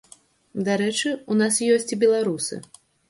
[0.69, 2.63] Дарэчы, у нас ёсць і беларусы.